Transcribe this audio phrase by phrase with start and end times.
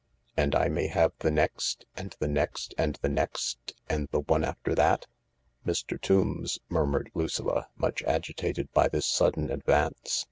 [0.35, 4.43] And I may have the next and the next and the next and the one
[4.43, 5.05] after that?""
[5.67, 6.01] Mr.
[6.01, 10.19] Tombs," murmured Lucilla, much agitated by this sudden advance.